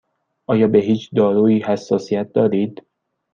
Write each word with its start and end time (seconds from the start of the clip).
آیا 0.47 0.67
به 0.67 0.79
هیچ 0.79 1.15
دارویی 1.15 1.59
حساسیت 1.61 2.33
دارید؟ 2.33 2.81